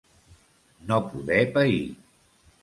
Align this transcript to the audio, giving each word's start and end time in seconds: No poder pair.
No 0.91 0.97
poder 1.11 1.53
pair. 1.59 1.85